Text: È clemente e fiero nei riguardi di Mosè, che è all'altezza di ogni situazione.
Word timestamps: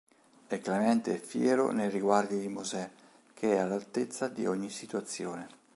È 0.47 0.59
clemente 0.59 1.13
e 1.13 1.17
fiero 1.19 1.71
nei 1.71 1.91
riguardi 1.91 2.39
di 2.39 2.47
Mosè, 2.47 2.89
che 3.35 3.53
è 3.53 3.57
all'altezza 3.59 4.29
di 4.29 4.47
ogni 4.47 4.71
situazione. 4.71 5.47